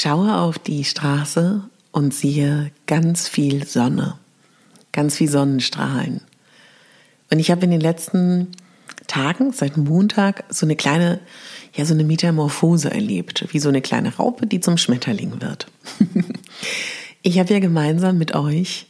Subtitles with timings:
[0.00, 1.62] Ich schaue auf die Straße
[1.92, 4.14] und sehe ganz viel Sonne,
[4.92, 6.22] ganz viel Sonnenstrahlen.
[7.30, 8.46] Und ich habe in den letzten
[9.08, 11.20] Tagen, seit Montag, so eine kleine,
[11.74, 15.66] ja, so eine Metamorphose erlebt, wie so eine kleine Raupe, die zum Schmetterling wird.
[17.22, 18.86] ich habe ja gemeinsam mit euch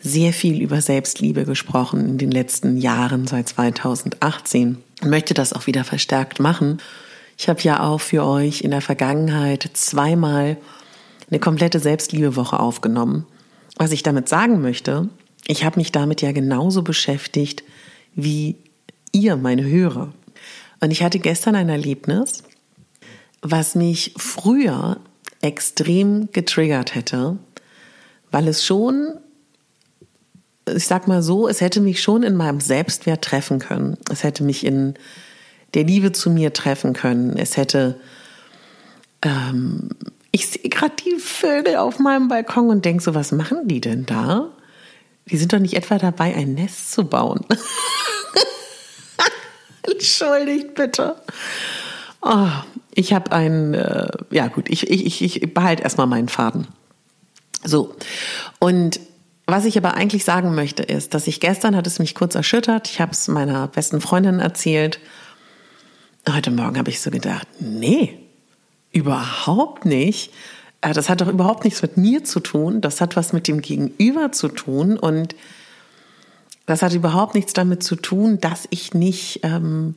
[0.00, 5.66] sehr viel über Selbstliebe gesprochen in den letzten Jahren seit 2018 und möchte das auch
[5.66, 6.80] wieder verstärkt machen
[7.38, 10.56] ich habe ja auch für euch in der Vergangenheit zweimal
[11.30, 13.26] eine komplette Selbstliebewoche aufgenommen.
[13.76, 15.08] Was ich damit sagen möchte,
[15.46, 17.62] ich habe mich damit ja genauso beschäftigt
[18.14, 18.56] wie
[19.12, 20.12] ihr, meine Hörer.
[20.80, 22.42] Und ich hatte gestern ein Erlebnis,
[23.40, 24.98] was mich früher
[25.40, 27.38] extrem getriggert hätte,
[28.32, 29.14] weil es schon,
[30.74, 33.96] ich sag mal so, es hätte mich schon in meinem Selbstwert treffen können.
[34.10, 34.94] Es hätte mich in
[35.74, 37.36] der Liebe zu mir treffen können.
[37.36, 38.00] Es hätte,
[39.22, 39.90] ähm,
[40.30, 44.06] ich sehe gerade die Vögel auf meinem Balkon und denke so, was machen die denn
[44.06, 44.48] da?
[45.26, 47.44] Die sind doch nicht etwa dabei, ein Nest zu bauen.
[49.82, 51.16] Entschuldigt bitte.
[52.22, 52.48] Oh,
[52.94, 56.66] ich habe ein, äh, ja gut, ich, ich, ich behalte erstmal meinen Faden.
[57.64, 57.94] So,
[58.58, 59.00] und
[59.46, 62.88] was ich aber eigentlich sagen möchte, ist, dass ich gestern hat es mich kurz erschüttert.
[62.88, 65.00] Ich habe es meiner besten Freundin erzählt
[66.34, 68.18] Heute Morgen habe ich so gedacht, nee,
[68.92, 70.30] überhaupt nicht.
[70.82, 72.82] Äh, das hat doch überhaupt nichts mit mir zu tun.
[72.82, 74.98] Das hat was mit dem Gegenüber zu tun.
[74.98, 75.34] Und
[76.66, 79.94] das hat überhaupt nichts damit zu tun, dass ich nicht ähm,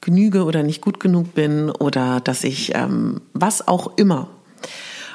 [0.00, 4.28] genüge oder nicht gut genug bin oder dass ich ähm, was auch immer.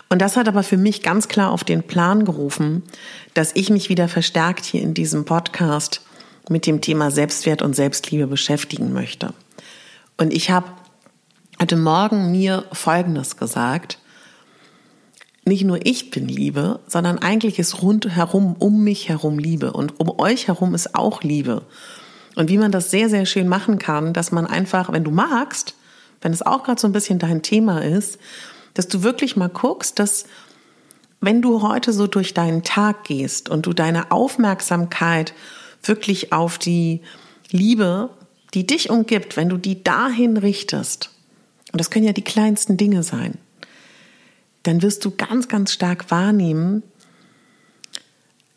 [0.09, 2.83] Und das hat aber für mich ganz klar auf den Plan gerufen,
[3.33, 6.01] dass ich mich wieder verstärkt hier in diesem Podcast
[6.49, 9.33] mit dem Thema Selbstwert und Selbstliebe beschäftigen möchte.
[10.19, 10.67] Und ich habe
[11.61, 13.99] heute Morgen mir Folgendes gesagt.
[15.45, 20.19] Nicht nur ich bin Liebe, sondern eigentlich ist rundherum um mich herum Liebe und um
[20.19, 21.61] euch herum ist auch Liebe.
[22.35, 25.75] Und wie man das sehr, sehr schön machen kann, dass man einfach, wenn du magst,
[26.21, 28.17] wenn es auch gerade so ein bisschen dein Thema ist,
[28.73, 30.25] dass du wirklich mal guckst, dass
[31.21, 35.33] wenn du heute so durch deinen Tag gehst und du deine Aufmerksamkeit
[35.83, 37.01] wirklich auf die
[37.51, 38.09] Liebe
[38.53, 41.11] die dich umgibt, wenn du die dahin richtest,
[41.71, 43.37] und das können ja die kleinsten Dinge sein,
[44.63, 46.83] dann wirst du ganz, ganz stark wahrnehmen,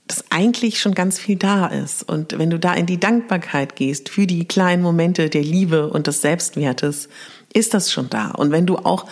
[0.06, 2.02] dass eigentlich schon ganz viel da ist.
[2.02, 6.08] Und wenn du da in die Dankbarkeit gehst für die kleinen Momente der Liebe und
[6.08, 7.08] des Selbstwertes,
[7.52, 8.30] ist das schon da.
[8.32, 9.06] Und wenn du auch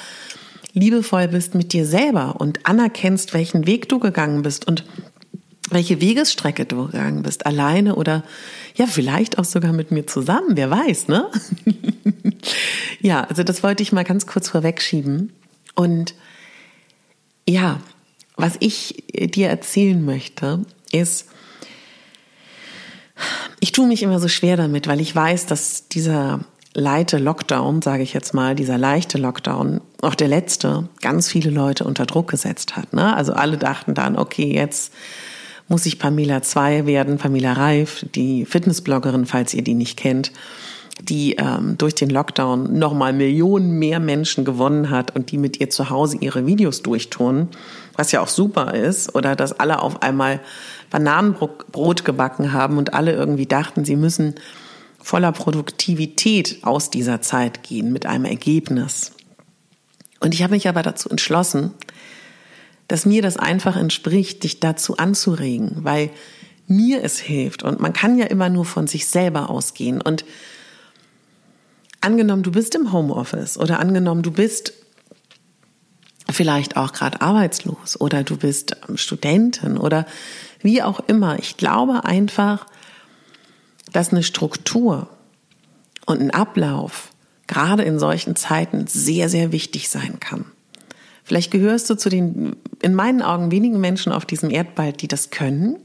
[0.73, 4.85] liebevoll bist mit dir selber und anerkennst, welchen Weg du gegangen bist und
[5.71, 8.25] welche Wegesstrecke du gegangen bist, alleine oder
[8.75, 11.31] ja, vielleicht auch sogar mit mir zusammen, wer weiß, ne?
[13.01, 15.33] ja, also das wollte ich mal ganz kurz vorwegschieben.
[15.75, 16.15] Und
[17.49, 17.81] ja,
[18.37, 21.27] was ich dir erzählen möchte, ist,
[23.61, 26.41] ich tue mich immer so schwer damit, weil ich weiß, dass dieser
[26.75, 31.85] leite Lockdown, sage ich jetzt mal, dieser leichte Lockdown, auch der letzte, ganz viele Leute
[31.85, 32.93] unter Druck gesetzt hat.
[32.93, 33.17] Ne?
[33.17, 34.93] Also alle dachten dann, okay, jetzt
[35.69, 40.33] muss ich Pamela 2 werden, Pamela Reif, die Fitnessbloggerin, falls ihr die nicht kennt,
[41.01, 45.71] die ähm, durch den Lockdown nochmal Millionen mehr Menschen gewonnen hat und die mit ihr
[45.71, 47.49] zu Hause ihre Videos durchtun,
[47.95, 50.41] was ja auch super ist, oder dass alle auf einmal
[50.91, 54.35] Bananenbrot gebacken haben und alle irgendwie dachten, sie müssen
[55.01, 59.13] voller Produktivität aus dieser Zeit gehen mit einem Ergebnis.
[60.21, 61.75] Und ich habe mich aber dazu entschlossen,
[62.89, 66.11] dass mir das einfach entspricht, dich dazu anzuregen, weil
[66.67, 67.63] mir es hilft.
[67.63, 70.01] Und man kann ja immer nur von sich selber ausgehen.
[70.01, 70.25] Und
[72.01, 74.73] angenommen, du bist im Homeoffice oder angenommen, du bist
[76.31, 80.07] vielleicht auch gerade arbeitslos oder du bist Studentin oder
[80.61, 81.39] wie auch immer.
[81.39, 82.67] Ich glaube einfach,
[83.93, 85.09] dass eine Struktur
[86.07, 87.13] und ein Ablauf
[87.47, 90.45] gerade in solchen Zeiten sehr, sehr wichtig sein kann.
[91.29, 95.29] Vielleicht gehörst du zu den, in meinen Augen, wenigen Menschen auf diesem Erdball, die das
[95.29, 95.77] können,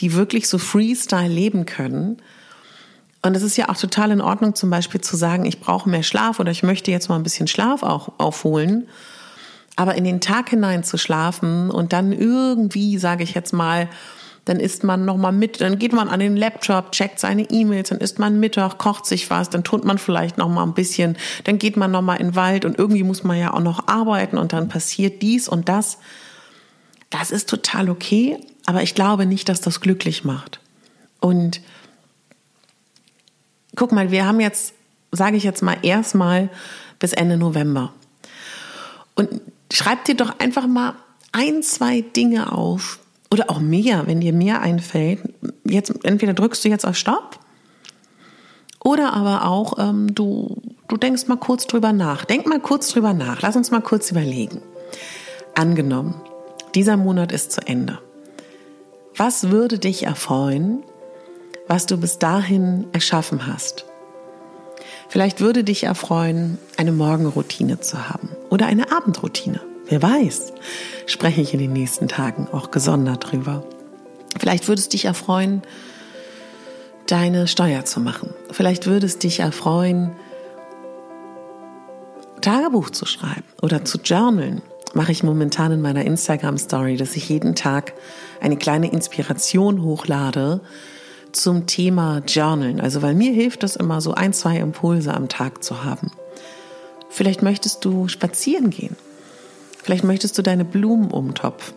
[0.00, 2.16] die wirklich so Freestyle leben können.
[3.22, 6.02] Und es ist ja auch total in Ordnung, zum Beispiel zu sagen, ich brauche mehr
[6.02, 8.88] Schlaf oder ich möchte jetzt mal ein bisschen Schlaf auch aufholen.
[9.76, 13.88] Aber in den Tag hinein zu schlafen und dann irgendwie, sage ich jetzt mal,
[14.48, 17.98] dann isst man nochmal mit, dann geht man an den Laptop, checkt seine E-Mails, dann
[17.98, 21.76] isst man Mittag, kocht sich was, dann tut man vielleicht nochmal ein bisschen, dann geht
[21.76, 24.68] man nochmal in den Wald und irgendwie muss man ja auch noch arbeiten und dann
[24.68, 25.98] passiert dies und das.
[27.10, 30.60] Das ist total okay, aber ich glaube nicht, dass das glücklich macht.
[31.20, 31.60] Und
[33.76, 34.74] guck mal, wir haben jetzt,
[35.12, 36.50] sage ich jetzt mal, erstmal
[36.98, 37.92] bis Ende November.
[39.14, 39.40] Und
[39.72, 40.94] schreib dir doch einfach mal
[41.32, 42.98] ein, zwei Dinge auf,
[43.30, 45.20] oder auch mehr, wenn dir mehr einfällt.
[45.64, 47.38] Jetzt entweder drückst du jetzt auf Stopp
[48.82, 52.24] oder aber auch ähm, du, du denkst mal kurz drüber nach.
[52.24, 53.42] Denk mal kurz drüber nach.
[53.42, 54.62] Lass uns mal kurz überlegen.
[55.54, 56.14] Angenommen,
[56.74, 57.98] dieser Monat ist zu Ende.
[59.16, 60.84] Was würde dich erfreuen,
[61.66, 63.84] was du bis dahin erschaffen hast?
[65.08, 69.60] Vielleicht würde dich erfreuen, eine Morgenroutine zu haben oder eine Abendroutine.
[69.88, 70.52] Wer weiß,
[71.06, 73.64] spreche ich in den nächsten Tagen auch gesondert drüber.
[74.38, 75.62] Vielleicht würde es dich erfreuen,
[77.06, 78.34] deine Steuer zu machen.
[78.50, 80.12] Vielleicht würde es dich erfreuen,
[82.42, 84.60] Tagebuch zu schreiben oder zu journalen.
[84.92, 87.94] Mache ich momentan in meiner Instagram Story, dass ich jeden Tag
[88.40, 90.60] eine kleine Inspiration hochlade
[91.32, 92.80] zum Thema Journalen.
[92.80, 96.10] Also, weil mir hilft es immer so ein, zwei Impulse am Tag zu haben.
[97.08, 98.96] Vielleicht möchtest du spazieren gehen
[99.82, 101.74] Vielleicht möchtest du deine Blumen umtopfen.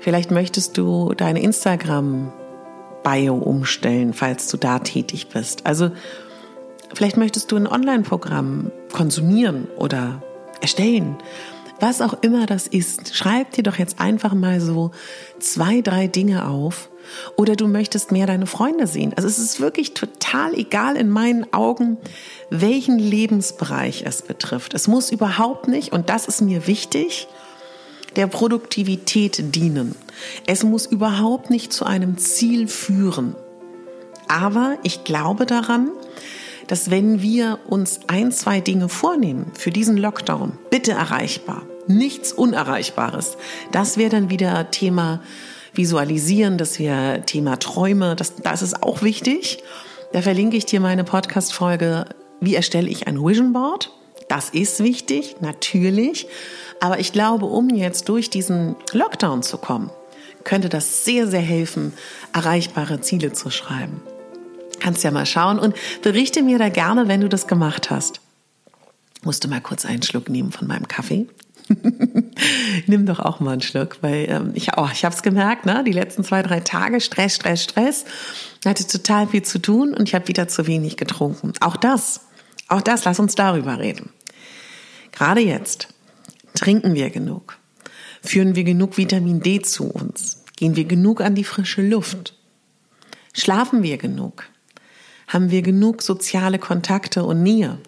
[0.00, 5.64] Vielleicht möchtest du deine Instagram-Bio umstellen, falls du da tätig bist.
[5.64, 5.92] Also
[6.92, 10.20] vielleicht möchtest du ein Online-Programm konsumieren oder
[10.60, 11.16] erstellen.
[11.82, 14.92] Was auch immer das ist, schreib dir doch jetzt einfach mal so
[15.40, 16.90] zwei, drei Dinge auf.
[17.36, 19.12] Oder du möchtest mehr deine Freunde sehen.
[19.16, 21.98] Also es ist wirklich total egal in meinen Augen,
[22.50, 24.74] welchen Lebensbereich es betrifft.
[24.74, 27.26] Es muss überhaupt nicht, und das ist mir wichtig,
[28.14, 29.96] der Produktivität dienen.
[30.46, 33.34] Es muss überhaupt nicht zu einem Ziel führen.
[34.28, 35.90] Aber ich glaube daran,
[36.68, 43.36] dass wenn wir uns ein, zwei Dinge vornehmen für diesen Lockdown, bitte erreichbar, nichts Unerreichbares,
[43.70, 45.20] das wäre dann wieder Thema
[45.74, 49.62] Visualisieren, das wäre Thema Träume, das, das ist auch wichtig.
[50.12, 52.04] Da verlinke ich dir meine Podcast-Folge
[52.42, 53.92] wie erstelle ich ein Vision Board?
[54.28, 56.26] Das ist wichtig, natürlich.
[56.80, 59.90] Aber ich glaube, um jetzt durch diesen Lockdown zu kommen,
[60.42, 61.92] könnte das sehr, sehr helfen,
[62.32, 64.02] erreichbare Ziele zu schreiben.
[64.80, 68.20] Kannst ja mal schauen und berichte mir da gerne, wenn du das gemacht hast.
[69.22, 71.28] Musst du mal kurz einen Schluck nehmen von meinem Kaffee?
[72.86, 75.84] Nimm doch auch mal einen Schluck, weil ähm, ich, oh, ich habe es gemerkt, ne?
[75.84, 78.04] die letzten zwei, drei Tage Stress, Stress, Stress.
[78.60, 81.52] Ich hatte total viel zu tun und ich habe wieder zu wenig getrunken.
[81.60, 82.20] Auch das
[82.72, 84.10] auch das, lass uns darüber reden.
[85.12, 85.88] Gerade jetzt
[86.54, 87.58] trinken wir genug,
[88.22, 92.34] führen wir genug Vitamin D zu uns, gehen wir genug an die frische Luft,
[93.34, 94.44] schlafen wir genug,
[95.28, 97.78] haben wir genug soziale Kontakte und Nähe.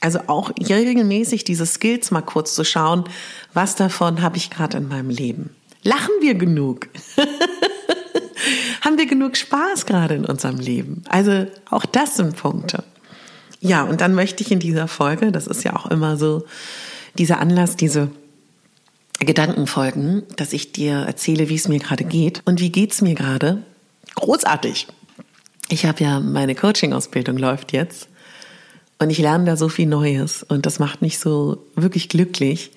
[0.00, 3.04] Also auch regelmäßig diese Skills mal kurz zu schauen,
[3.52, 5.54] was davon habe ich gerade in meinem Leben.
[5.82, 6.88] Lachen wir genug?
[8.80, 11.04] haben wir genug Spaß gerade in unserem Leben?
[11.08, 12.84] Also auch das sind Punkte.
[13.60, 16.44] Ja, und dann möchte ich in dieser Folge, das ist ja auch immer so
[17.16, 18.10] dieser Anlass, diese
[19.20, 22.42] Gedankenfolgen, dass ich dir erzähle, wie es mir gerade geht.
[22.44, 23.62] Und wie geht's mir gerade?
[24.16, 24.86] Großartig.
[25.70, 28.08] Ich habe ja meine Coaching-Ausbildung läuft jetzt
[28.98, 32.72] und ich lerne da so viel Neues und das macht mich so wirklich glücklich,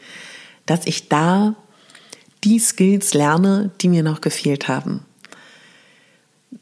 [0.66, 1.56] dass ich da
[2.44, 5.06] die Skills lerne, die mir noch gefehlt haben.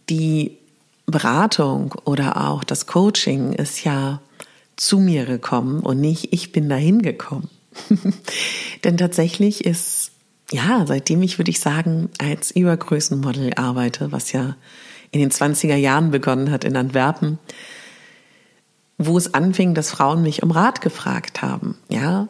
[0.09, 0.57] Die
[1.05, 4.21] Beratung oder auch das Coaching ist ja
[4.75, 7.49] zu mir gekommen und nicht ich bin dahin gekommen.
[8.83, 10.11] Denn tatsächlich ist,
[10.51, 14.55] ja, seitdem ich, würde ich sagen, als Übergrößenmodel arbeite, was ja
[15.11, 17.39] in den 20er Jahren begonnen hat in Antwerpen,
[18.97, 21.77] wo es anfing, dass Frauen mich um Rat gefragt haben.
[21.89, 22.27] Ja,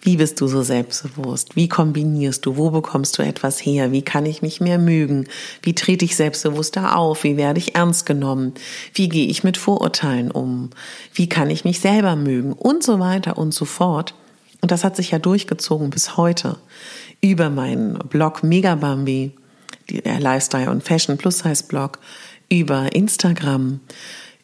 [0.00, 1.56] wie bist du so selbstbewusst?
[1.56, 2.56] Wie kombinierst du?
[2.56, 3.90] Wo bekommst du etwas her?
[3.90, 5.26] Wie kann ich mich mehr mögen?
[5.62, 7.24] Wie trete ich selbstbewusster auf?
[7.24, 8.54] Wie werde ich ernst genommen?
[8.94, 10.70] Wie gehe ich mit Vorurteilen um?
[11.12, 12.52] Wie kann ich mich selber mögen?
[12.52, 14.14] Und so weiter und so fort.
[14.60, 16.56] Und das hat sich ja durchgezogen bis heute.
[17.20, 19.32] Über meinen Blog Megabambi,
[19.90, 21.98] der Lifestyle und Fashion Plus Size Blog,
[22.48, 23.80] über Instagram,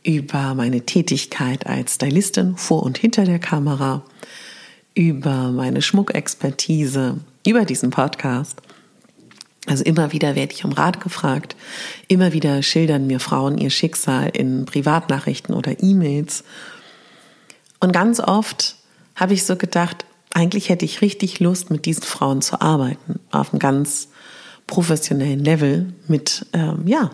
[0.04, 4.04] über meine Tätigkeit als Stylistin vor und hinter der Kamera,
[4.94, 8.60] über meine Schmuckexpertise, über diesen Podcast.
[9.66, 11.56] Also immer wieder werde ich um Rat gefragt.
[12.06, 16.44] Immer wieder schildern mir Frauen ihr Schicksal in Privatnachrichten oder E-Mails.
[17.80, 18.76] Und ganz oft
[19.16, 23.52] habe ich so gedacht, eigentlich hätte ich richtig Lust, mit diesen Frauen zu arbeiten, auf
[23.52, 24.08] einem ganz
[24.66, 27.10] professionellen Level mit, ähm, ja.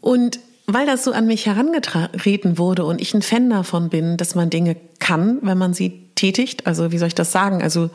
[0.00, 4.34] Und weil das so an mich herangetreten wurde und ich ein Fan davon bin, dass
[4.34, 7.62] man Dinge kann, wenn man sie tätigt, also wie soll ich das sagen?
[7.62, 7.90] Also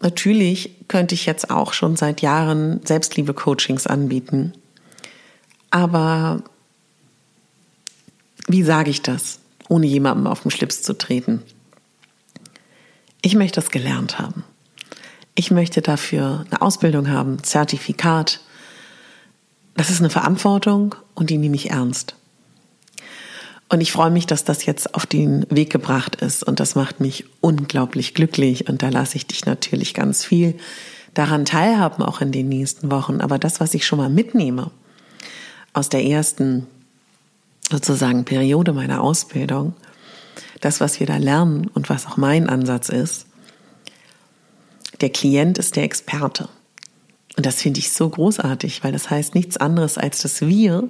[0.00, 4.52] natürlich könnte ich jetzt auch schon seit Jahren Selbstliebe-Coachings anbieten.
[5.70, 6.42] Aber
[8.46, 11.42] wie sage ich das, ohne jemandem auf den Schlips zu treten?
[13.22, 14.44] Ich möchte das gelernt haben.
[15.34, 18.40] Ich möchte dafür eine Ausbildung haben, Zertifikat.
[19.76, 22.16] Das ist eine Verantwortung und die nehme ich ernst.
[23.68, 27.00] Und ich freue mich, dass das jetzt auf den Weg gebracht ist und das macht
[27.00, 30.54] mich unglaublich glücklich und da lasse ich dich natürlich ganz viel
[31.14, 33.20] daran teilhaben, auch in den nächsten Wochen.
[33.20, 34.70] Aber das, was ich schon mal mitnehme
[35.72, 36.66] aus der ersten
[37.70, 39.74] sozusagen Periode meiner Ausbildung,
[40.60, 43.26] das, was wir da lernen und was auch mein Ansatz ist,
[45.00, 46.48] der Klient ist der Experte.
[47.36, 50.88] Und das finde ich so großartig, weil das heißt nichts anderes, als dass wir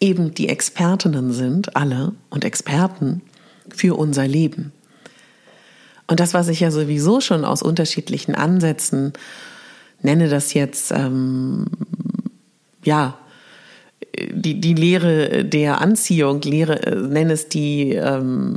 [0.00, 3.22] eben die Expertinnen sind, alle und Experten
[3.68, 4.72] für unser Leben.
[6.06, 9.12] Und das, was ich ja sowieso schon aus unterschiedlichen Ansätzen
[10.02, 11.66] nenne, das jetzt, ähm,
[12.84, 13.18] ja,
[14.30, 18.56] die, die Lehre der Anziehung, Lehre, äh, nenne es die, ähm,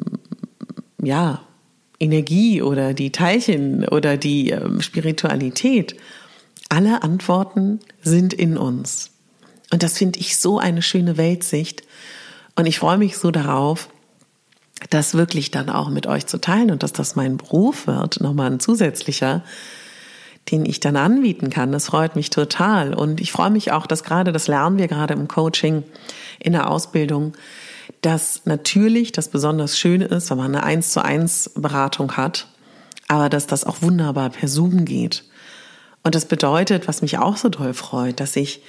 [1.02, 1.42] ja,
[2.00, 5.96] Energie oder die Teilchen oder die ähm, Spiritualität.
[6.70, 9.12] Alle Antworten sind in uns.
[9.72, 11.84] Und das finde ich so eine schöne Weltsicht.
[12.56, 13.90] Und ich freue mich so darauf,
[14.90, 18.52] das wirklich dann auch mit euch zu teilen und dass das mein Beruf wird, nochmal
[18.52, 19.44] ein zusätzlicher,
[20.52, 21.72] den ich dann anbieten kann.
[21.72, 22.94] Das freut mich total.
[22.94, 25.84] Und ich freue mich auch, dass gerade, das lernen wir gerade im Coaching,
[26.40, 27.34] in der Ausbildung,
[28.02, 32.48] dass natürlich das besonders Schöne ist, wenn man eine 1 zu 1 Beratung hat,
[33.08, 35.26] aber dass das auch wunderbar per Zoom geht.
[36.10, 38.64] Und das bedeutet, was mich auch so doll freut, dass ich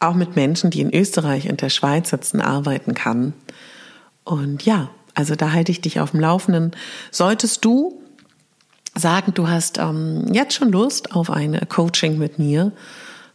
[0.00, 3.32] auch mit Menschen, die in Österreich und der Schweiz sitzen, arbeiten kann.
[4.24, 6.72] Und ja, also da halte ich dich auf dem Laufenden.
[7.12, 8.02] Solltest du
[8.96, 12.72] sagen, du hast ähm, jetzt schon Lust auf ein Coaching mit mir,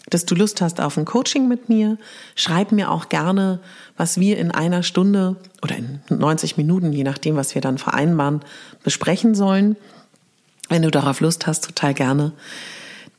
[0.09, 1.97] dass du Lust hast auf ein Coaching mit mir.
[2.35, 3.61] Schreib mir auch gerne,
[3.95, 8.41] was wir in einer Stunde oder in 90 Minuten, je nachdem, was wir dann vereinbaren,
[8.83, 9.77] besprechen sollen.
[10.67, 12.33] Wenn du darauf Lust hast, total gerne.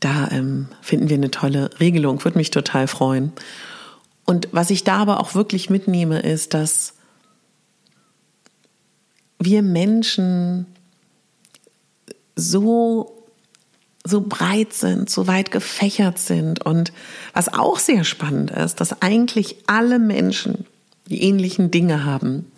[0.04, 3.32] Da ähm, finden wir eine tolle Regelung, würde mich total freuen.
[4.26, 6.92] Und was ich da aber auch wirklich mitnehme, ist, dass
[9.38, 10.66] wir Menschen
[12.36, 13.24] so
[14.06, 16.64] so breit sind, so weit gefächert sind.
[16.64, 16.92] Und
[17.32, 20.66] was auch sehr spannend ist, dass eigentlich alle Menschen
[21.08, 22.52] die ähnlichen Dinge haben,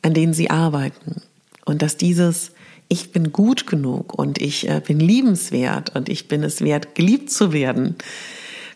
[0.00, 1.20] an denen sie arbeiten.
[1.66, 2.51] Und dass dieses
[2.92, 7.30] ich bin gut genug und ich äh, bin liebenswert und ich bin es wert, geliebt
[7.30, 7.96] zu werden.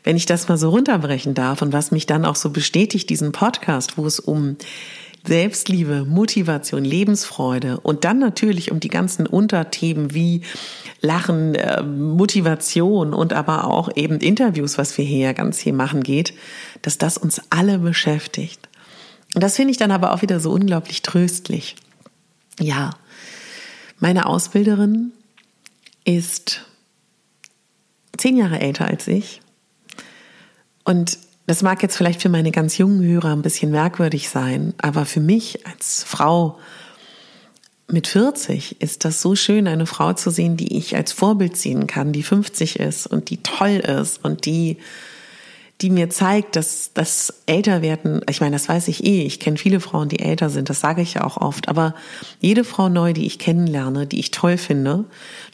[0.04, 3.32] Wenn ich das mal so runterbrechen darf und was mich dann auch so bestätigt, diesen
[3.32, 4.56] Podcast, wo es um
[5.26, 10.40] Selbstliebe, Motivation, Lebensfreude und dann natürlich um die ganzen Unterthemen wie
[11.02, 16.32] Lachen, äh, Motivation und aber auch eben Interviews, was wir hier ganz hier machen geht,
[16.80, 18.66] dass das uns alle beschäftigt.
[19.34, 21.76] Und das finde ich dann aber auch wieder so unglaublich tröstlich.
[22.58, 22.94] Ja,
[23.98, 25.12] meine Ausbilderin
[26.04, 26.62] ist
[28.16, 29.40] zehn Jahre älter als ich.
[30.84, 35.04] Und das mag jetzt vielleicht für meine ganz jungen Hörer ein bisschen merkwürdig sein, aber
[35.04, 36.58] für mich als Frau
[37.88, 41.86] mit 40 ist das so schön, eine Frau zu sehen, die ich als Vorbild sehen
[41.86, 44.78] kann, die 50 ist und die toll ist und die,
[45.82, 49.80] die mir zeigt, dass das Älterwerden, ich meine, das weiß ich eh, ich kenne viele
[49.80, 51.94] Frauen, die älter sind, das sage ich ja auch oft, aber
[52.40, 55.04] jede Frau neu, die ich kennenlerne, die ich toll finde,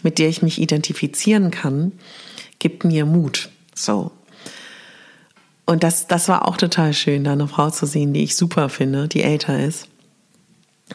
[0.03, 1.93] mit der ich mich identifizieren kann,
[2.61, 3.51] gibt mir Mut.
[3.75, 4.13] So.
[5.67, 8.69] Und das, das war auch total schön, da eine Frau zu sehen, die ich super
[8.69, 9.89] finde, die älter ist.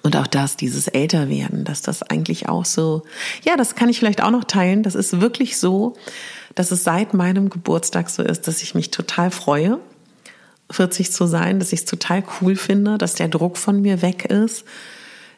[0.03, 3.03] Und auch das, dieses Älterwerden, dass das eigentlich auch so,
[3.43, 4.83] ja, das kann ich vielleicht auch noch teilen.
[4.83, 5.95] Das ist wirklich so,
[6.55, 9.79] dass es seit meinem Geburtstag so ist, dass ich mich total freue,
[10.69, 14.25] 40 zu sein, dass ich es total cool finde, dass der Druck von mir weg
[14.25, 14.65] ist,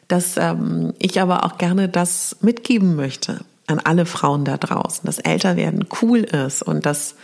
[0.08, 3.40] dass ähm, ich aber auch gerne das mitgeben möchte
[3.70, 7.14] an alle Frauen da draußen, dass Älterwerden cool ist und dass,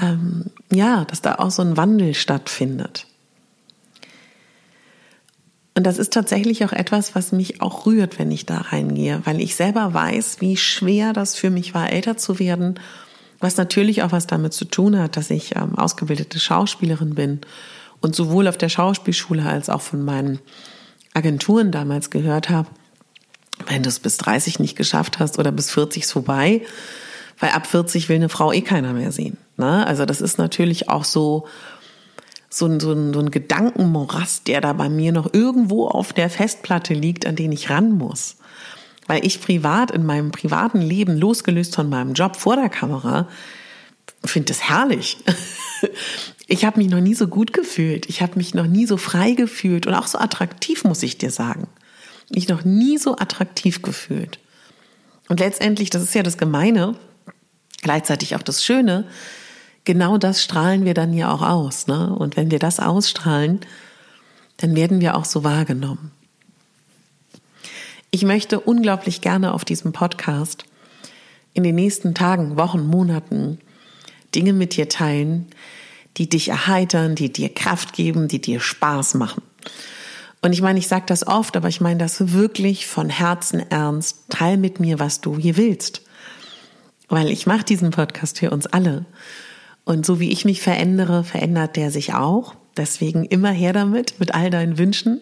[0.00, 3.06] ähm, ja, dass da auch so ein Wandel stattfindet.
[5.80, 9.40] Und das ist tatsächlich auch etwas, was mich auch rührt, wenn ich da reingehe, weil
[9.40, 12.78] ich selber weiß, wie schwer das für mich war, älter zu werden,
[13.38, 17.40] was natürlich auch was damit zu tun hat, dass ich ähm, ausgebildete Schauspielerin bin
[18.02, 20.40] und sowohl auf der Schauspielschule als auch von meinen
[21.14, 22.68] Agenturen damals gehört habe,
[23.66, 26.60] wenn du es bis 30 nicht geschafft hast oder bis 40 ist vorbei,
[27.38, 29.38] weil ab 40 will eine Frau eh keiner mehr sehen.
[29.56, 29.86] Ne?
[29.86, 31.46] Also das ist natürlich auch so,
[32.50, 36.28] so ein, so, ein, so ein Gedankenmorast, der da bei mir noch irgendwo auf der
[36.28, 38.36] Festplatte liegt, an den ich ran muss.
[39.06, 43.28] Weil ich privat in meinem privaten Leben, losgelöst von meinem Job vor der Kamera,
[44.24, 45.18] finde es herrlich.
[46.52, 48.08] Ich habe mich noch nie so gut gefühlt.
[48.08, 51.30] Ich habe mich noch nie so frei gefühlt und auch so attraktiv, muss ich dir
[51.30, 51.68] sagen.
[52.28, 54.40] Mich noch nie so attraktiv gefühlt.
[55.28, 56.96] Und letztendlich, das ist ja das Gemeine,
[57.82, 59.06] gleichzeitig auch das Schöne,
[59.84, 61.86] genau das strahlen wir dann ja auch aus.
[61.86, 62.14] Ne?
[62.14, 63.60] Und wenn wir das ausstrahlen,
[64.58, 66.12] dann werden wir auch so wahrgenommen.
[68.10, 70.64] Ich möchte unglaublich gerne auf diesem Podcast
[71.54, 73.58] in den nächsten Tagen, Wochen, Monaten
[74.34, 75.46] Dinge mit dir teilen,
[76.16, 79.42] die dich erheitern, die dir Kraft geben, die dir Spaß machen.
[80.42, 84.24] Und ich meine, ich sage das oft, aber ich meine das wirklich von Herzen ernst.
[84.30, 86.02] Teil mit mir, was du hier willst.
[87.08, 89.04] Weil ich mache diesen Podcast für uns alle.
[89.84, 92.54] Und so wie ich mich verändere, verändert der sich auch.
[92.76, 95.20] Deswegen immer her damit, mit all deinen Wünschen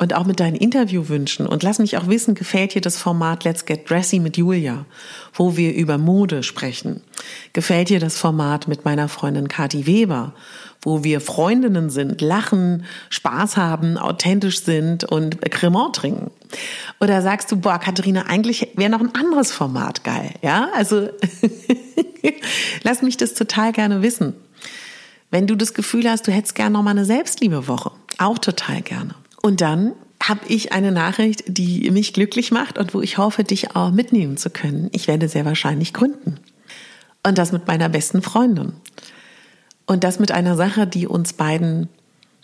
[0.00, 1.46] und auch mit deinen Interviewwünschen.
[1.46, 4.86] Und lass mich auch wissen, gefällt dir das Format Let's Get Dressy mit Julia,
[5.34, 7.02] wo wir über Mode sprechen?
[7.52, 10.32] Gefällt dir das Format mit meiner Freundin Kati Weber,
[10.80, 16.30] wo wir Freundinnen sind, lachen, Spaß haben, authentisch sind und Cremant trinken?
[16.98, 20.70] Oder sagst du, boah, Katharina, eigentlich wäre noch ein anderes Format geil, ja?
[20.74, 21.10] Also,
[22.84, 24.32] lass mich das total gerne wissen.
[25.30, 29.14] Wenn du das Gefühl hast, du hättest gerne noch mal eine Selbstliebewoche, auch total gerne.
[29.42, 33.74] Und dann habe ich eine Nachricht, die mich glücklich macht und wo ich hoffe, dich
[33.74, 34.90] auch mitnehmen zu können.
[34.92, 36.38] Ich werde sehr wahrscheinlich gründen.
[37.26, 38.72] Und das mit meiner besten Freundin.
[39.86, 41.88] Und das mit einer Sache, die uns beiden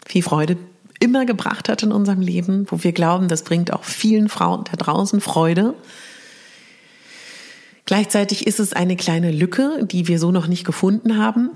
[0.06, 0.56] viel Freude
[1.00, 4.76] immer gebracht hat in unserem Leben, wo wir glauben, das bringt auch vielen Frauen da
[4.76, 5.74] draußen Freude.
[7.85, 11.50] Gleichzeitig ist es eine kleine Lücke, die wir so noch nicht gefunden haben.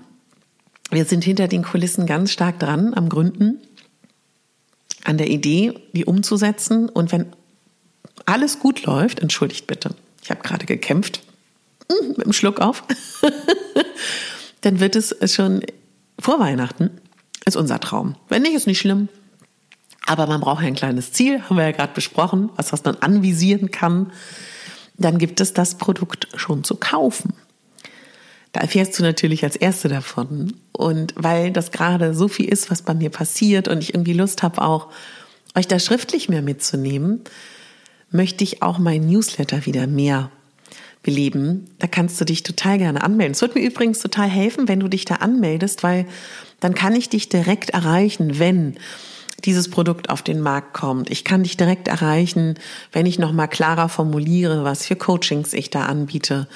[0.91, 3.59] Wir sind hinter den Kulissen ganz stark dran am Gründen,
[5.05, 6.89] an der Idee, die umzusetzen.
[6.89, 7.27] Und wenn
[8.27, 11.23] alles gut läuft, entschuldigt bitte, ich habe gerade gekämpft
[11.91, 12.85] hm, mit dem Schluck auf,
[14.61, 15.63] dann wird es schon
[16.19, 16.91] vor Weihnachten,
[17.47, 18.17] ist unser Traum.
[18.29, 19.09] Wenn nicht, ist nicht schlimm.
[20.07, 22.97] Aber man braucht ja ein kleines Ziel, haben wir ja gerade besprochen, was, was man
[22.97, 24.13] anvisieren kann.
[24.97, 27.33] Dann gibt es das Produkt schon zu kaufen.
[28.53, 30.55] Da erfährst du natürlich als Erste davon.
[30.73, 34.43] Und weil das gerade so viel ist, was bei mir passiert und ich irgendwie Lust
[34.43, 34.89] habe, auch
[35.55, 37.21] euch da schriftlich mehr mitzunehmen,
[38.11, 40.31] möchte ich auch mein Newsletter wieder mehr
[41.03, 41.71] beleben.
[41.79, 43.33] Da kannst du dich total gerne anmelden.
[43.33, 46.07] Es wird mir übrigens total helfen, wenn du dich da anmeldest, weil
[46.61, 48.77] dann kann ich dich direkt erreichen, wenn
[49.45, 51.09] dieses Produkt auf den Markt kommt.
[51.09, 52.59] Ich kann dich direkt erreichen,
[52.93, 56.47] wenn ich noch mal klarer formuliere, was für Coachings ich da anbiete.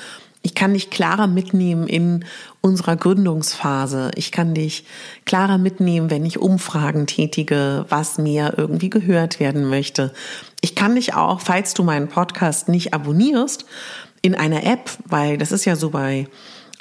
[0.46, 2.26] Ich kann dich klarer mitnehmen in
[2.60, 4.10] unserer Gründungsphase.
[4.14, 4.84] Ich kann dich
[5.24, 10.12] klarer mitnehmen, wenn ich Umfragen tätige, was mir irgendwie gehört werden möchte.
[10.60, 13.64] Ich kann dich auch, falls du meinen Podcast nicht abonnierst,
[14.20, 16.28] in einer App, weil das ist ja so bei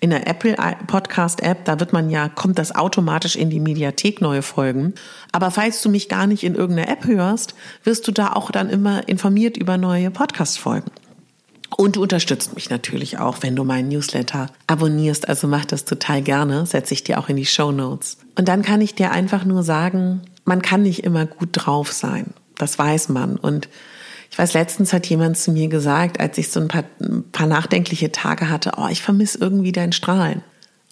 [0.02, 4.20] in der Apple Podcast App, da wird man ja, kommt das automatisch in die Mediathek
[4.20, 4.94] neue Folgen.
[5.32, 8.70] Aber falls du mich gar nicht in irgendeiner App hörst, wirst du da auch dann
[8.70, 10.92] immer informiert über neue Podcast Folgen.
[11.78, 15.28] Und du unterstützt mich natürlich auch, wenn du meinen Newsletter abonnierst.
[15.28, 18.18] Also mach das total gerne, setze ich dir auch in die Show Notes.
[18.36, 22.34] Und dann kann ich dir einfach nur sagen, man kann nicht immer gut drauf sein.
[22.58, 23.38] Das weiß man.
[23.38, 23.70] Und
[24.30, 27.48] ich weiß, letztens hat jemand zu mir gesagt, als ich so ein paar, ein paar
[27.48, 30.44] nachdenkliche Tage hatte, oh, ich vermisse irgendwie dein Strahlen.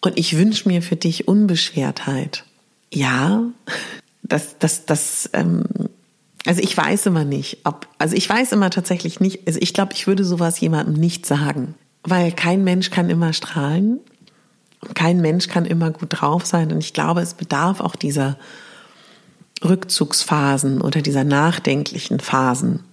[0.02, 2.44] Und ich wünsche mir für dich Unbeschwertheit.
[2.94, 3.44] Ja,
[4.24, 5.64] das, das, das, ähm,
[6.46, 9.94] also ich weiß immer nicht, ob, also ich weiß immer tatsächlich nicht, also ich glaube,
[9.94, 14.00] ich würde sowas jemandem nicht sagen, weil kein Mensch kann immer strahlen
[14.82, 18.38] und kein Mensch kann immer gut drauf sein und ich glaube, es bedarf auch dieser
[19.64, 22.84] Rückzugsphasen oder dieser nachdenklichen Phasen.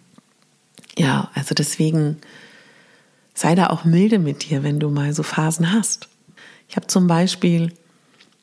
[0.99, 2.19] Ja, also deswegen
[3.33, 6.09] sei da auch milde mit dir, wenn du mal so Phasen hast.
[6.69, 7.73] Ich habe zum Beispiel,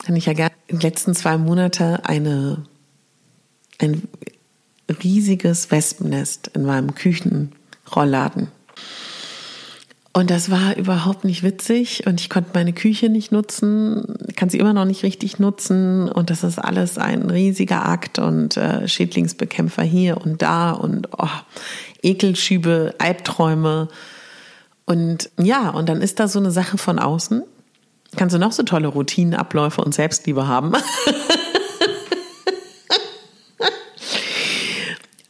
[0.03, 2.65] kann ich ja gerne in den letzten zwei Monaten eine,
[3.79, 4.07] ein
[5.03, 8.49] riesiges Wespennest in meinem Küchenrollladen.
[10.13, 14.59] Und das war überhaupt nicht witzig und ich konnte meine Küche nicht nutzen, kann sie
[14.59, 19.83] immer noch nicht richtig nutzen und das ist alles ein riesiger Akt und äh, Schädlingsbekämpfer
[19.83, 21.27] hier und da und oh,
[22.01, 23.89] Ekelschübe, Albträume
[24.85, 27.43] und ja, und dann ist da so eine Sache von außen.
[28.15, 30.71] Kannst du noch so tolle Routinenabläufe und Selbstliebe haben.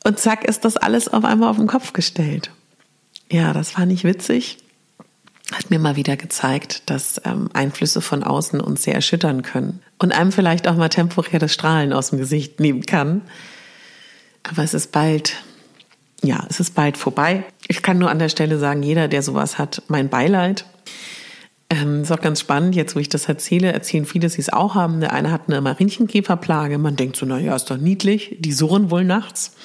[0.06, 2.52] Und zack ist das alles auf einmal auf den Kopf gestellt.
[3.32, 4.60] Ja, das war nicht witzig.
[5.52, 10.12] Hat mir mal wieder gezeigt, dass ähm, Einflüsse von außen uns sehr erschüttern können und
[10.12, 13.24] einem vielleicht auch mal temporär das Strahlen aus dem Gesicht nehmen kann.
[14.44, 15.38] Aber es ist bald,
[16.24, 17.44] ja, es ist bald vorbei.
[17.68, 20.66] Ich kann nur an der Stelle sagen, jeder, der sowas hat, mein Beileid.
[21.70, 24.76] Ähm, ist auch ganz spannend, jetzt wo ich das erzähle, erzählen viele, sie es auch
[24.76, 25.00] haben.
[25.00, 26.78] Der eine hat eine Marinchenkäferplage.
[26.78, 28.38] Man denkt so, naja, ist doch niedlich.
[28.40, 29.56] Die surren wohl nachts.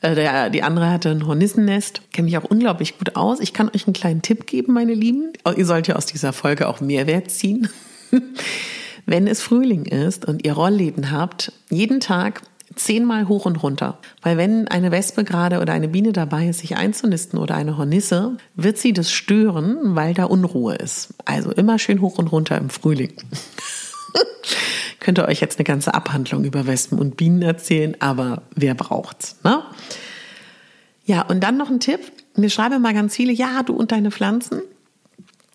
[0.00, 2.02] Äh, der, die andere hatte ein Hornissennest.
[2.12, 3.40] Kenne mich auch unglaublich gut aus.
[3.40, 5.32] Ich kann euch einen kleinen Tipp geben, meine Lieben.
[5.44, 7.68] Oh, ihr sollt ja aus dieser Folge auch Mehrwert ziehen.
[9.06, 12.42] Wenn es Frühling ist und ihr Rollläden habt, jeden Tag
[12.74, 13.98] zehnmal hoch und runter.
[14.22, 18.36] Weil wenn eine Wespe gerade oder eine Biene dabei ist, sich einzunisten oder eine Hornisse,
[18.54, 21.14] wird sie das stören, weil da Unruhe ist.
[21.24, 23.12] Also immer schön hoch und runter im Frühling.
[25.00, 29.62] Könnte euch jetzt eine ganze Abhandlung über Wespen und Bienen erzählen, aber wer braucht's, ne?
[31.04, 32.00] Ja, und dann noch ein Tipp.
[32.36, 34.62] Mir schreiben mal ganz viele, ja, du und deine Pflanzen.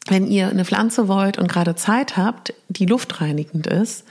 [0.08, 4.04] Wenn ihr eine Pflanze wollt und gerade Zeit habt, die luftreinigend ist,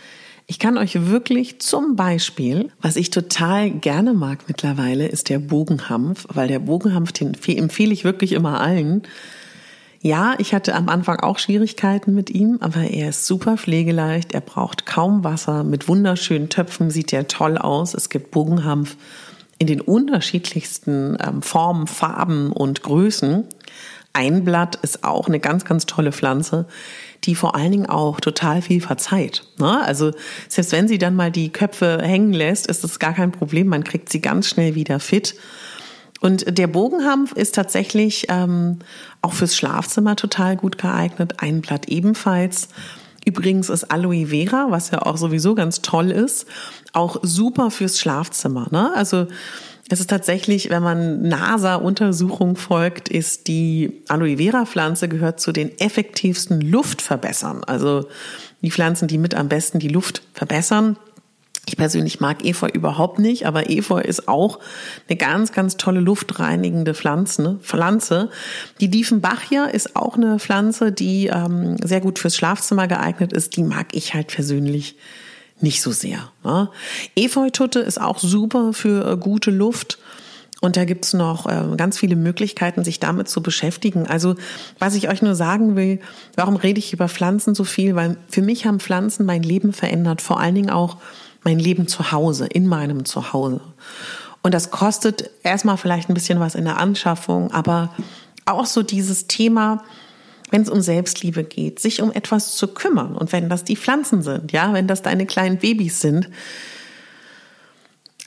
[0.46, 6.26] ich kann euch wirklich zum Beispiel, was ich total gerne mag mittlerweile, ist der Bogenhampf,
[6.28, 9.02] weil der Bogenhampf, den empfehle ich wirklich immer allen.
[10.02, 14.42] Ja, ich hatte am Anfang auch Schwierigkeiten mit ihm, aber er ist super pflegeleicht, er
[14.42, 17.94] braucht kaum Wasser, mit wunderschönen Töpfen sieht er toll aus.
[17.94, 18.96] Es gibt Bogenhampf
[19.58, 23.44] in den unterschiedlichsten ähm, Formen, Farben und Größen.
[24.14, 26.66] Einblatt ist auch eine ganz, ganz tolle Pflanze
[27.26, 29.44] die vor allen Dingen auch total viel verzeiht.
[29.58, 29.80] Ne?
[29.84, 30.12] Also
[30.48, 33.68] selbst wenn sie dann mal die Köpfe hängen lässt, ist das gar kein Problem.
[33.68, 35.34] Man kriegt sie ganz schnell wieder fit.
[36.20, 38.78] Und der Bogenhampf ist tatsächlich ähm,
[39.20, 41.34] auch fürs Schlafzimmer total gut geeignet.
[41.38, 42.68] Ein Blatt ebenfalls.
[43.26, 46.46] Übrigens ist Aloe Vera, was ja auch sowieso ganz toll ist,
[46.92, 48.68] auch super fürs Schlafzimmer.
[48.70, 48.92] Ne?
[48.94, 49.26] Also
[49.90, 56.60] es ist tatsächlich, wenn man NASA-Untersuchung folgt, ist die Aloe Vera-Pflanze gehört zu den effektivsten
[56.60, 57.64] Luftverbessern.
[57.64, 58.08] Also
[58.62, 60.96] die Pflanzen, die mit am besten die Luft verbessern.
[61.66, 64.58] Ich persönlich mag Efeu überhaupt nicht, aber Efeu ist auch
[65.08, 67.58] eine ganz, ganz tolle luftreinigende Pflanze.
[67.62, 68.30] Pflanze.
[68.80, 73.56] Die Diefenbachia ist auch eine Pflanze, die ähm, sehr gut fürs Schlafzimmer geeignet ist.
[73.56, 74.96] Die mag ich halt persönlich
[75.60, 76.30] nicht so sehr.
[76.42, 76.68] Ne?
[77.16, 79.98] Efeututte ist auch super für äh, gute Luft.
[80.60, 84.06] Und da gibt's noch äh, ganz viele Möglichkeiten, sich damit zu beschäftigen.
[84.06, 84.34] Also
[84.78, 86.00] was ich euch nur sagen will,
[86.36, 87.94] warum rede ich über Pflanzen so viel?
[87.94, 90.96] Weil für mich haben Pflanzen mein Leben verändert, vor allen Dingen auch
[91.42, 93.60] mein Leben zu Hause, in meinem Zuhause.
[94.42, 97.94] Und das kostet erstmal vielleicht ein bisschen was in der Anschaffung, aber
[98.46, 99.82] auch so dieses Thema,
[100.54, 103.16] wenn es um Selbstliebe geht, sich um etwas zu kümmern.
[103.16, 106.30] Und wenn das die Pflanzen sind, ja, wenn das deine kleinen Babys sind.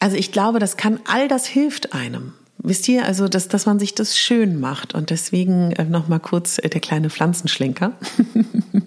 [0.02, 2.34] Also ich glaube, das kann, all das hilft einem.
[2.58, 4.94] Wisst ihr, also, dass, dass man sich das schön macht.
[4.94, 7.94] Und deswegen äh, nochmal kurz äh, der kleine Pflanzenschlenker.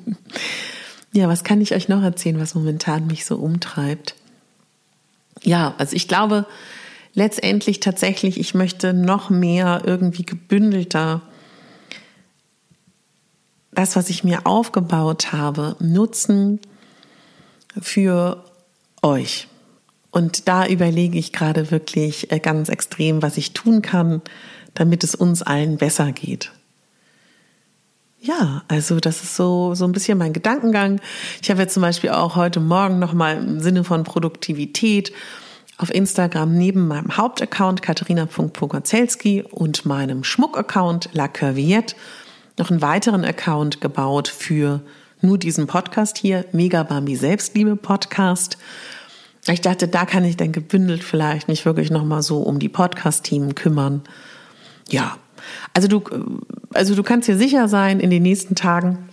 [1.14, 4.16] ja, was kann ich euch noch erzählen, was momentan mich so umtreibt?
[5.42, 6.44] Ja, also ich glaube,
[7.14, 11.22] letztendlich tatsächlich, ich möchte noch mehr irgendwie gebündelter
[13.72, 16.60] das, was ich mir aufgebaut habe, nutzen
[17.80, 18.44] für
[19.02, 19.48] euch.
[20.10, 24.22] Und da überlege ich gerade wirklich äh, ganz extrem, was ich tun kann,
[24.74, 26.52] damit es uns allen besser geht.
[28.20, 31.00] Ja, also das ist so, so ein bisschen mein Gedankengang.
[31.40, 35.12] Ich habe jetzt zum Beispiel auch heute Morgen nochmal im Sinne von Produktivität
[35.78, 41.94] auf Instagram neben meinem Hauptaccount katharina.pogacelski und meinem Schmuckaccount La Curviette
[42.60, 44.82] noch einen weiteren Account gebaut für
[45.22, 48.58] nur diesen Podcast hier, Mega Bambi Selbstliebe Podcast.
[49.48, 53.54] Ich dachte, da kann ich dann gebündelt vielleicht mich wirklich nochmal so um die Podcast-Team
[53.54, 54.02] kümmern.
[54.90, 55.16] Ja,
[55.72, 56.04] also du,
[56.74, 59.08] also du kannst dir sicher sein, in den nächsten Tagen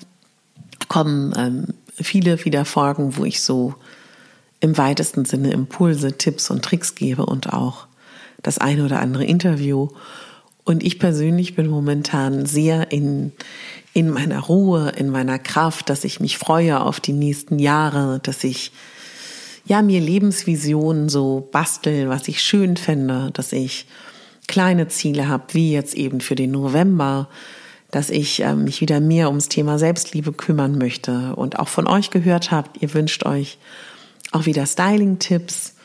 [0.89, 3.75] kommen ähm, viele wieder Folgen, wo ich so
[4.59, 7.87] im weitesten Sinne Impulse, Tipps und Tricks gebe und auch
[8.43, 9.87] das eine oder andere Interview.
[10.67, 13.31] Und ich persönlich bin momentan sehr in,
[13.93, 18.43] in meiner Ruhe, in meiner Kraft, dass ich mich freue auf die nächsten Jahre, dass
[18.43, 18.73] ich
[19.63, 23.85] ja mir Lebensvisionen so bastel, was ich schön fände, dass ich
[24.49, 27.29] kleine Ziele habe, wie jetzt eben für den November,
[27.89, 32.09] dass ich äh, mich wieder mehr ums Thema Selbstliebe kümmern möchte und auch von euch
[32.09, 33.57] gehört habt, ihr wünscht euch
[34.33, 35.75] auch wieder Styling-Tipps.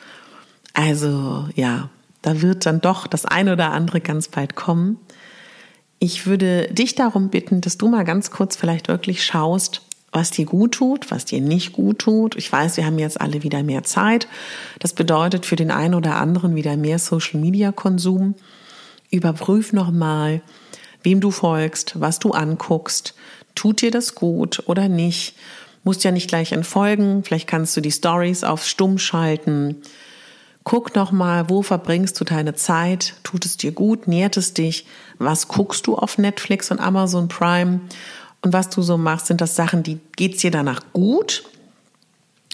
[0.73, 1.89] Also ja,
[2.23, 4.97] da wird dann doch das eine oder andere ganz bald kommen.
[5.99, 9.81] Ich würde dich darum bitten, dass du mal ganz kurz vielleicht wirklich schaust,
[10.11, 12.35] was dir gut tut, was dir nicht gut tut.
[12.35, 14.27] Ich weiß, wir haben jetzt alle wieder mehr Zeit.
[14.79, 18.35] Das bedeutet für den einen oder anderen wieder mehr Social Media Konsum.
[19.11, 20.41] Überprüf nochmal,
[21.03, 23.15] wem du folgst, was du anguckst.
[23.55, 25.35] Tut dir das gut oder nicht?
[25.83, 27.23] Musst ja nicht gleich entfolgen.
[27.23, 29.81] Vielleicht kannst du die Stories auf Stumm schalten.
[30.63, 33.15] Guck nochmal, wo verbringst du deine Zeit?
[33.23, 34.07] Tut es dir gut?
[34.07, 34.85] Nährt es dich?
[35.19, 37.81] Was guckst du auf Netflix und Amazon Prime?
[38.43, 41.43] und was du so machst, sind das Sachen, die geht's dir danach gut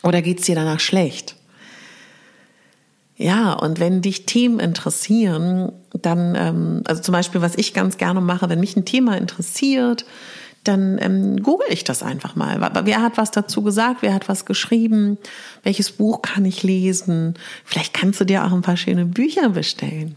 [0.04, 1.36] oder geht's dir danach schlecht?
[3.18, 8.22] Ja, und wenn dich Themen interessieren, dann, ähm, also zum Beispiel, was ich ganz gerne
[8.22, 10.06] mache, wenn mich ein Thema interessiert,
[10.64, 12.60] dann ähm, google ich das einfach mal.
[12.84, 14.02] Wer hat was dazu gesagt?
[14.02, 15.18] Wer hat was geschrieben?
[15.64, 17.36] Welches Buch kann ich lesen?
[17.64, 20.16] Vielleicht kannst du dir auch ein paar schöne Bücher bestellen.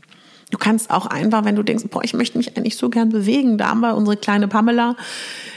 [0.51, 3.57] Du kannst auch einfach, wenn du denkst, boah, ich möchte mich eigentlich so gern bewegen,
[3.57, 4.97] da haben wir unsere kleine Pamela,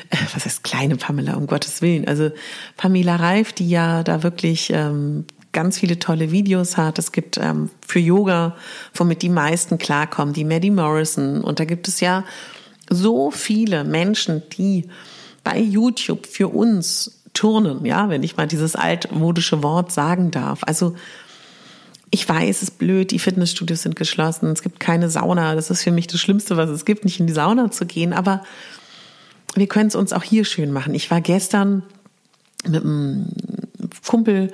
[0.09, 2.31] äh, was heißt kleine Pamela, um Gottes Willen, also
[2.77, 6.97] Pamela Reif, die ja da wirklich ähm, ganz viele tolle Videos hat.
[6.97, 8.55] Es gibt ähm, für Yoga,
[8.93, 11.41] womit die meisten klarkommen, die Maddie Morrison.
[11.41, 12.23] Und da gibt es ja
[12.89, 14.89] so viele Menschen, die
[15.43, 20.61] bei YouTube für uns turnen, ja, wenn ich mal dieses altmodische Wort sagen darf.
[20.63, 20.95] Also
[22.09, 25.55] ich weiß, es ist blöd, die Fitnessstudios sind geschlossen, es gibt keine Sauna.
[25.55, 28.13] Das ist für mich das Schlimmste, was es gibt, nicht in die Sauna zu gehen.
[28.13, 28.43] Aber
[29.55, 30.95] wir können es uns auch hier schön machen.
[30.95, 31.83] Ich war gestern
[32.65, 33.27] mit einem
[34.07, 34.51] Kumpel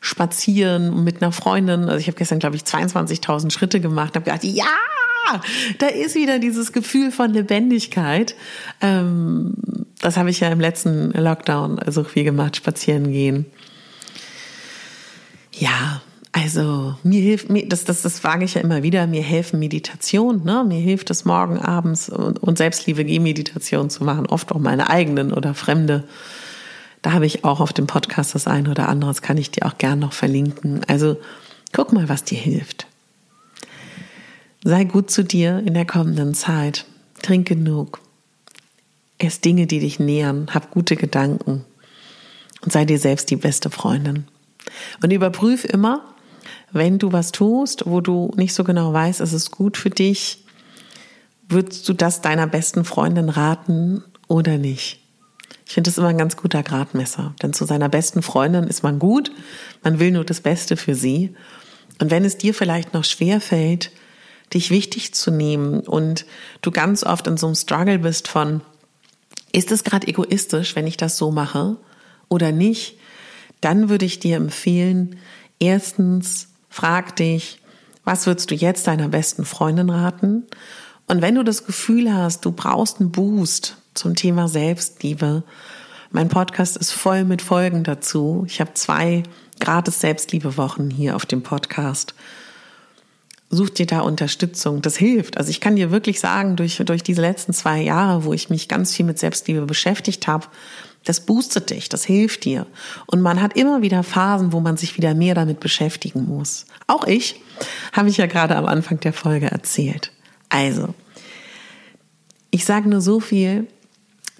[0.00, 1.84] spazieren mit einer Freundin.
[1.84, 4.14] Also ich habe gestern, glaube ich, 22.000 Schritte gemacht.
[4.14, 4.64] Habe gedacht, ja,
[5.78, 8.34] da ist wieder dieses Gefühl von Lebendigkeit.
[8.80, 9.54] Ähm,
[10.00, 13.46] das habe ich ja im letzten Lockdown so viel gemacht, spazieren gehen.
[15.52, 19.58] Ja, also mir hilft mir, das, das, das wage ich ja immer wieder, mir helfen
[19.58, 20.64] Meditation, ne?
[20.68, 25.32] Mir hilft es morgen, abends und, und Selbstliebe G-Meditation zu machen, oft auch meine eigenen
[25.32, 26.04] oder fremde.
[27.00, 29.64] Da habe ich auch auf dem Podcast das eine oder andere, das kann ich dir
[29.64, 30.82] auch gern noch verlinken.
[30.88, 31.16] Also
[31.72, 32.86] guck mal, was dir hilft.
[34.68, 36.86] Sei gut zu dir in der kommenden Zeit.
[37.22, 38.00] Trink genug.
[39.16, 40.48] Ess Dinge, die dich nähern.
[40.52, 41.64] Hab gute Gedanken.
[42.62, 44.26] Und sei dir selbst die beste Freundin.
[45.00, 46.02] Und überprüf immer,
[46.72, 50.44] wenn du was tust, wo du nicht so genau weißt, ist es gut für dich,
[51.48, 54.98] würdest du das deiner besten Freundin raten oder nicht?
[55.64, 58.98] Ich finde das immer ein ganz guter Gradmesser, denn zu seiner besten Freundin ist man
[58.98, 59.30] gut,
[59.84, 61.36] man will nur das Beste für sie.
[62.00, 63.92] Und wenn es dir vielleicht noch schwer fällt,
[64.54, 66.26] dich wichtig zu nehmen und
[66.62, 68.60] du ganz oft in so einem Struggle bist von,
[69.52, 71.76] ist es gerade egoistisch, wenn ich das so mache
[72.28, 72.98] oder nicht,
[73.60, 75.18] dann würde ich dir empfehlen,
[75.58, 77.62] erstens Frag dich,
[78.04, 80.44] was würdest du jetzt deiner besten Freundin raten?
[81.06, 85.42] Und wenn du das Gefühl hast, du brauchst einen Boost zum Thema Selbstliebe,
[86.10, 88.44] mein Podcast ist voll mit Folgen dazu.
[88.46, 89.22] Ich habe zwei
[89.58, 92.14] gratis Selbstliebewochen hier auf dem Podcast.
[93.48, 94.82] Such dir da Unterstützung.
[94.82, 95.38] Das hilft.
[95.38, 98.68] Also ich kann dir wirklich sagen, durch, durch diese letzten zwei Jahre, wo ich mich
[98.68, 100.48] ganz viel mit Selbstliebe beschäftigt habe,
[101.06, 102.66] das boostet dich, das hilft dir.
[103.06, 106.66] Und man hat immer wieder Phasen, wo man sich wieder mehr damit beschäftigen muss.
[106.88, 107.40] Auch ich,
[107.92, 110.10] habe ich ja gerade am Anfang der Folge erzählt.
[110.48, 110.94] Also,
[112.50, 113.68] ich sage nur so viel,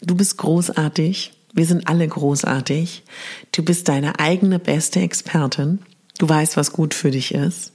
[0.01, 3.05] du bist großartig, wir sind alle großartig,
[3.53, 5.79] du bist deine eigene beste Expertin,
[6.19, 7.73] du weißt, was gut für dich ist.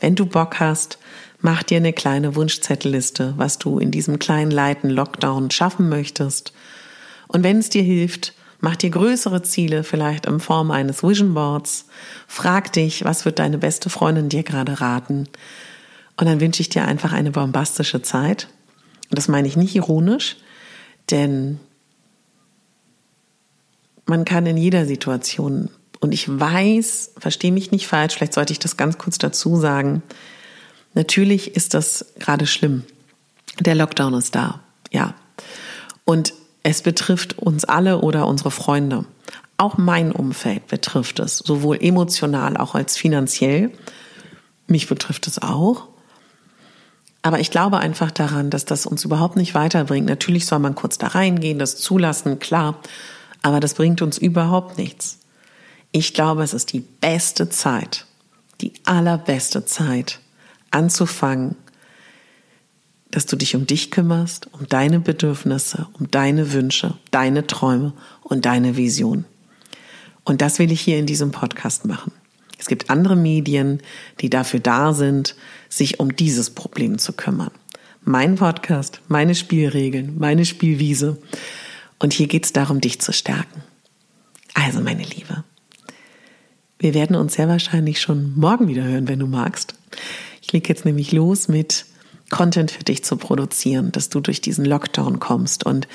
[0.00, 0.98] Wenn du Bock hast,
[1.40, 6.52] mach dir eine kleine Wunschzettelliste, was du in diesem kleinen Leiten Lockdown schaffen möchtest
[7.28, 11.86] und wenn es dir hilft, Mach dir größere Ziele, vielleicht in Form eines Vision Boards.
[12.26, 15.28] Frag dich, was wird deine beste Freundin dir gerade raten?
[16.16, 18.48] Und dann wünsche ich dir einfach eine bombastische Zeit.
[19.10, 20.36] Und das meine ich nicht ironisch,
[21.10, 21.60] denn
[24.06, 28.58] man kann in jeder Situation, und ich weiß, verstehe mich nicht falsch, vielleicht sollte ich
[28.58, 30.02] das ganz kurz dazu sagen,
[30.94, 32.84] natürlich ist das gerade schlimm.
[33.60, 34.60] Der Lockdown ist da,
[34.92, 35.14] ja.
[36.04, 36.32] Und
[36.62, 39.04] es betrifft uns alle oder unsere Freunde.
[39.56, 43.72] Auch mein Umfeld betrifft es, sowohl emotional auch als finanziell.
[44.68, 45.88] Mich betrifft es auch.
[47.22, 50.06] Aber ich glaube einfach daran, dass das uns überhaupt nicht weiterbringt.
[50.06, 52.78] Natürlich soll man kurz da reingehen, das zulassen, klar.
[53.42, 55.18] Aber das bringt uns überhaupt nichts.
[55.92, 58.06] Ich glaube, es ist die beste Zeit,
[58.60, 60.20] die allerbeste Zeit,
[60.70, 61.56] anzufangen,
[63.10, 68.44] dass du dich um dich kümmerst, um deine Bedürfnisse, um deine Wünsche, deine Träume und
[68.44, 69.24] deine Vision.
[70.24, 72.12] Und das will ich hier in diesem Podcast machen.
[72.58, 73.80] Es gibt andere Medien,
[74.20, 75.36] die dafür da sind,
[75.70, 77.52] sich um dieses Problem zu kümmern.
[78.02, 81.16] Mein Podcast, meine Spielregeln, meine Spielwiese.
[81.98, 83.62] Und hier geht es darum, dich zu stärken.
[84.54, 85.44] Also, meine Liebe,
[86.78, 89.74] wir werden uns sehr wahrscheinlich schon morgen wieder hören, wenn du magst.
[90.42, 91.86] Ich lege jetzt nämlich los mit
[92.30, 95.64] Content für dich zu produzieren, dass du durch diesen Lockdown kommst.
[95.64, 95.88] Und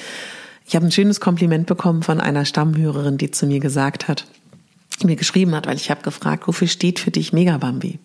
[0.68, 4.26] ich habe ein schönes Kompliment bekommen von einer Stammhörerin, die zu mir gesagt hat,
[5.04, 8.00] mir geschrieben hat, weil ich habe gefragt, wofür steht für dich Megabambi?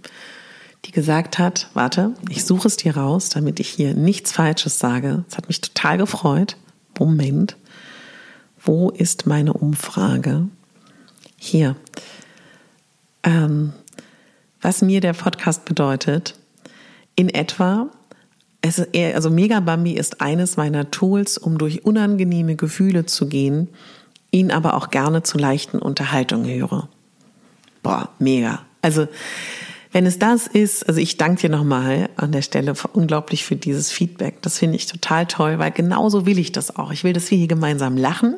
[0.84, 5.24] Die gesagt hat, warte, ich suche es dir raus, damit ich hier nichts Falsches sage.
[5.28, 6.56] Das hat mich total gefreut.
[6.98, 7.56] Moment.
[8.62, 10.48] Wo ist meine Umfrage?
[11.36, 11.76] Hier.
[13.22, 13.72] Ähm,
[14.60, 16.34] was mir der Podcast bedeutet,
[17.14, 17.88] in etwa
[18.92, 23.68] eher, also Megabambi ist eines meiner Tools, um durch unangenehme Gefühle zu gehen,
[24.30, 26.88] ihn aber auch gerne zu leichten Unterhaltungen höre.
[27.82, 28.60] Boah, mega.
[28.82, 29.08] Also,
[29.92, 33.90] wenn es das ist, also ich danke dir nochmal an der Stelle unglaublich für dieses
[33.90, 34.42] Feedback.
[34.42, 36.92] Das finde ich total toll, weil genauso will ich das auch.
[36.92, 38.36] Ich will, dass wir hier gemeinsam lachen.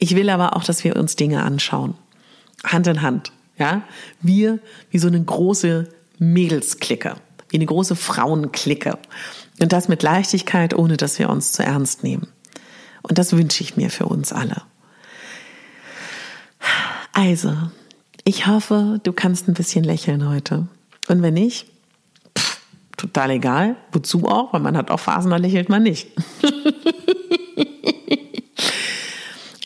[0.00, 1.94] Ich will aber auch, dass wir uns Dinge anschauen.
[2.64, 3.30] Hand in Hand.
[3.58, 3.82] Ja,
[4.20, 4.58] wir
[4.90, 5.88] wie so eine große
[6.18, 7.16] Mädelsklicke
[7.54, 8.98] wie eine große Frauenklicke.
[9.60, 12.26] Und das mit Leichtigkeit, ohne dass wir uns zu ernst nehmen.
[13.02, 14.62] Und das wünsche ich mir für uns alle.
[17.12, 17.56] Also,
[18.24, 20.66] ich hoffe, du kannst ein bisschen lächeln heute.
[21.06, 21.68] Und wenn nicht,
[22.36, 22.60] pff,
[22.96, 23.76] total egal.
[23.92, 24.52] Wozu auch?
[24.52, 26.08] Weil man hat auch Phasen, da lächelt man nicht.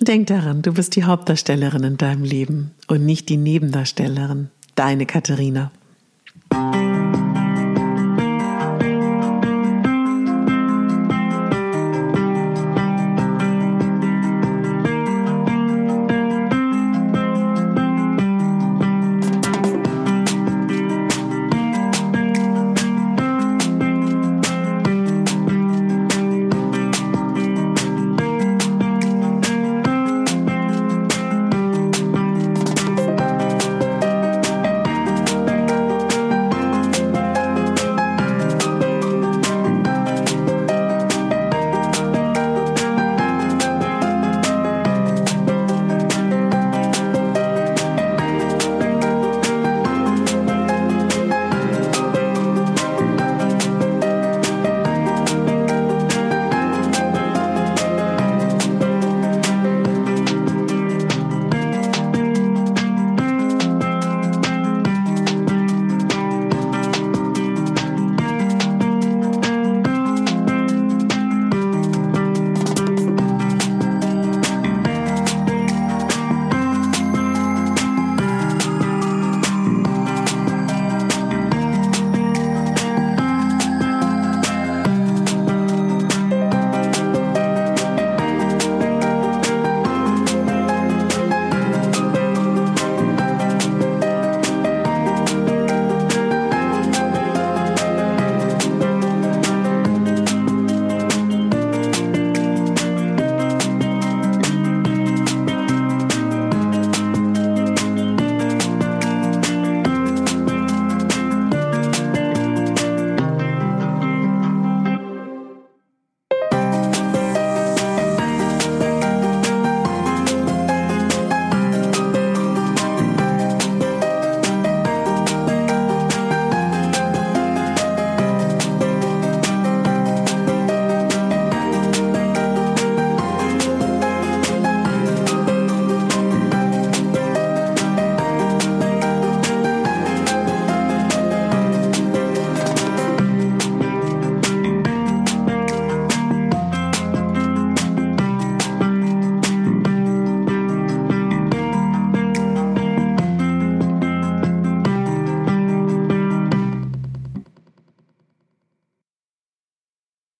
[0.08, 5.70] Denk daran, du bist die Hauptdarstellerin in deinem Leben und nicht die Nebendarstellerin, deine Katharina.